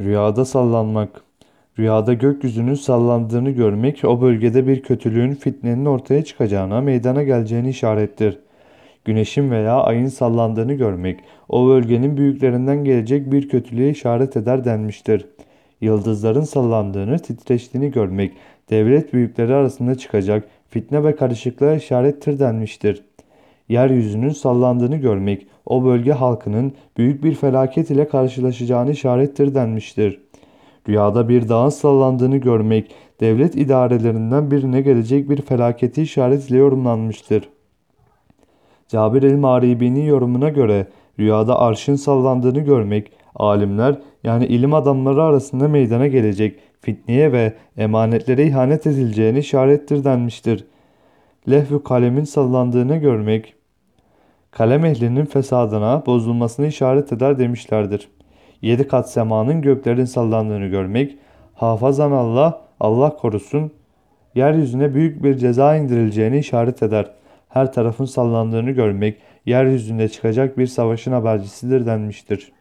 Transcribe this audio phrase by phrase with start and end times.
[0.00, 1.22] Rüyada sallanmak.
[1.78, 8.38] Rüyada gökyüzünün sallandığını görmek o bölgede bir kötülüğün fitnenin ortaya çıkacağına, meydana geleceğini işarettir.
[9.04, 15.26] Güneşin veya ayın sallandığını görmek o bölgenin büyüklerinden gelecek bir kötülüğe işaret eder denmiştir.
[15.80, 18.32] Yıldızların sallandığını, titreştiğini görmek
[18.70, 23.02] devlet büyükleri arasında çıkacak fitne ve karışıklığa işarettir denmiştir.
[23.68, 30.20] Yeryüzünün sallandığını görmek o bölge halkının büyük bir felaket ile karşılaşacağını işarettir denmiştir.
[30.88, 37.48] Rüyada bir dağın sallandığını görmek devlet idarelerinden birine gelecek bir felaketi işaretle yorumlanmıştır.
[38.88, 40.86] Cabir el-Maribi'nin yorumuna göre
[41.18, 48.86] rüyada arşın sallandığını görmek alimler yani ilim adamları arasında meydana gelecek fitneye ve emanetlere ihanet
[48.86, 50.64] edileceğini işarettir denmiştir.
[51.50, 53.54] Lehvü kalemin sallandığını görmek
[54.50, 58.08] kalem ehlinin fesadına, bozulmasına işaret eder demişlerdir.
[58.62, 61.18] Yedi kat semanın göklerin sallandığını görmek,
[61.54, 63.72] hafazan Allah, Allah korusun,
[64.34, 67.10] yeryüzüne büyük bir ceza indirileceğini işaret eder.
[67.48, 72.52] Her tarafın sallandığını görmek, yeryüzünde çıkacak bir savaşın habercisidir denmiştir.